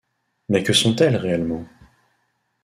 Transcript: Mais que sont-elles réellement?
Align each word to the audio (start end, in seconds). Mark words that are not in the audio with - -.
Mais 0.49 0.63
que 0.63 0.73
sont-elles 0.73 1.15
réellement? 1.15 1.63